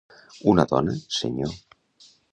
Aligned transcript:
Una 0.53 0.65
dona, 0.71 0.97
senyor. 1.19 1.55